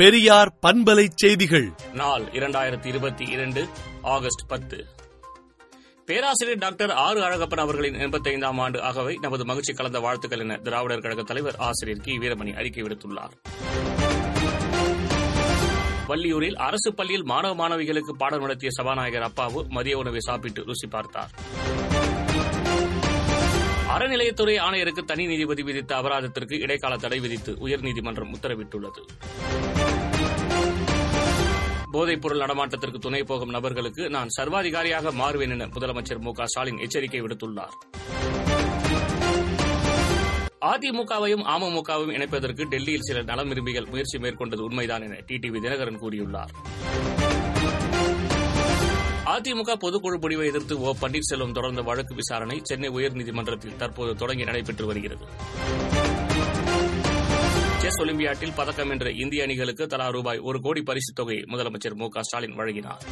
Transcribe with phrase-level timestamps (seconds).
[0.00, 1.72] பெரியார் பண்பலை செய்திகள்.
[1.92, 3.68] நாள் இரண்டாயிரத்தி இருபத்தி இரண்டு
[4.02, 4.86] ஆகஸ்ட் பத்து.
[6.06, 11.22] பேராசிரியர் டாக்டர் ஆறு அழகப்பன் அவர்களின் எண்பத்தைந்தாம் ஆண்டு ஆகவே நமது மகிழ்ச்சி கலந்த வாழ்த்துக்கள் என திராவிடர் கழக
[11.22, 12.18] தலைவர் ஆசிரியர் கி.
[12.18, 13.30] வீரமணி அறிக்கை விடுத்துள்ளார்.
[16.08, 21.30] வள்ளியூரில் அரசு பள்ளியில் மாணவ மாணவிகளுக்கு பாடம் நடத்திய சபாநாயகர் அப்பாவு மதிய உணவை சாப்பிட்டு ருசி பார்த்தார்.
[23.94, 29.02] அறநிலையத்துறை ஆணையருக்கு தனி நீதிபதி விதித்த அபராதத்திற்கு இடைக்கால தடை விதித்து உயர்நீதிமன்றம் உத்தரவிட்டுள்ளது.
[31.92, 37.74] போதைப்பொருள் நடமாட்டத்திற்கு துணை போகும் நபர்களுக்கு நான் சர்வாதிகாரியாக மாறுவேன் என முதலமைச்சர் மு க ஸ்டாலின் எச்சரிக்கை விடுத்துள்ளார்.
[40.70, 46.52] அதிமுகவையும் அமமுகவையும் இணைப்பதற்கு டெல்லியில் சில நலம் விரும்பிகள் முயற்சி மேற்கொண்டது உண்மைதான் என டிடிவி தினகரன் கூறியுள்ளார்.
[49.40, 55.24] அதிமுக பொதுக்குழு முடிவை எதிர்த்து ஓ பன்னீர்செல்வம் தொடர்ந்த வழக்கு விசாரணை சென்னை உயர்நீதிமன்றத்தில் தற்போது தொடங்கி நடைபெற்று வருகிறது.
[57.78, 62.54] செஸ் ஒலிம்பியாட்டில் பதக்கம் வென்ற இந்திய அணிகளுக்கு தலா ரூபாய் ஒரு கோடி பரிசுத் தொகையை முதலமைச்சர் மு ஸ்டாலின்
[62.54, 63.04] வழங்கினார்.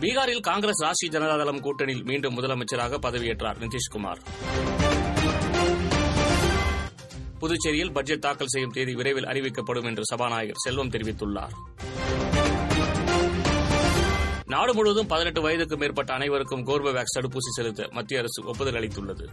[0.00, 4.18] பீகாரில் காங்கிரஸ் ராஷ்டிரிய ஜனதாதளம் கூட்டணியில் மீண்டும் முதலமைச்சராக பதவியேற்றார் நிதிஷ்குமார்.
[7.40, 11.50] புதுச்சேரியில் பட்ஜெட் தாக்கல் செய்யும் தேதி விரைவில் அறிவிக்கப்படும் என்று சபாநாயகர் செல்வம் தெரிவித்துள்ளார்.
[14.46, 19.24] நாடு முழுவதும் பதினெட்டு வயதுக்கு மேற்பட்ட அனைவருக்கும் கோர்பவேக்ஸ் தடுப்பூசி செலுத்த மத்திய அரசு ஒப்புதல் அளித்துள்ளது.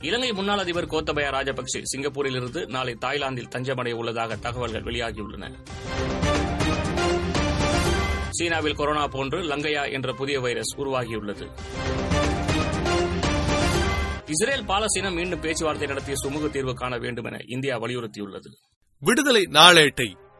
[0.00, 5.50] இலங்கை முன்னாள் அதிபர் கோத்தபயா ராஜபக்சே சிங்கப்பூரிலிருந்து நாளை தாய்லாந்தில் தஞ்சமடைய உள்ளதாக தகவல்கள் வெளியாகியுள்ளன.
[8.30, 11.48] சீனாவில் கொரோனா போன்று லங்கையா என்ற புதிய வைரஸ் உருவாகியுள்ளது.
[14.26, 18.50] இஸ்ரேல் பாலஸ்தீனம் மீண்டும் பேச்சுவார்த்தை நடத்திய சுமூக தீர்வு காண வேண்டும் என இந்தியா வலியுறுத்தியுள்ளது.
[19.02, 20.16] விடுதலை நாளேட்டை